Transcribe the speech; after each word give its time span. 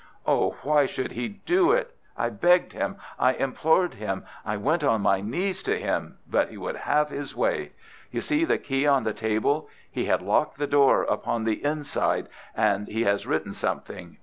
Oh, 0.25 0.55
why 0.63 0.89
would 0.97 1.11
he 1.11 1.27
do 1.27 1.71
it? 1.73 1.95
I 2.17 2.29
begged 2.29 2.73
him, 2.73 2.95
I 3.19 3.33
implored 3.33 3.93
him, 3.93 4.25
I 4.43 4.57
went 4.57 4.83
on 4.83 4.99
my 5.01 5.21
knees 5.21 5.61
to 5.61 5.77
him, 5.79 6.17
but 6.27 6.49
he 6.49 6.57
would 6.57 6.75
have 6.75 7.09
his 7.09 7.35
way. 7.35 7.73
You 8.09 8.21
see 8.21 8.43
the 8.43 8.57
key 8.57 8.87
on 8.87 9.03
the 9.03 9.13
table. 9.13 9.69
He 9.91 10.05
had 10.05 10.23
locked 10.23 10.57
the 10.57 10.65
door 10.65 11.03
upon 11.03 11.43
the 11.43 11.63
inside. 11.63 12.29
And 12.57 12.87
he 12.87 13.03
has 13.03 13.27
written 13.27 13.53
something. 13.53 14.17